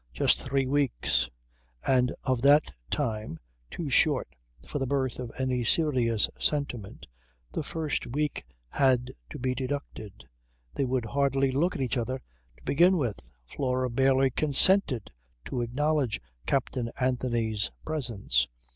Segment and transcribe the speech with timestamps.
[0.13, 1.29] Just three weeks.
[1.85, 3.37] And of that time,
[3.69, 4.29] too short
[4.65, 7.05] for the birth of any serious sentiment,
[7.51, 10.27] the first week had to be deducted.
[10.73, 12.19] They would hardly look at each other
[12.57, 13.31] to begin with.
[13.45, 15.11] Flora barely consented
[15.45, 18.47] to acknowledge Captain Anthony's presence.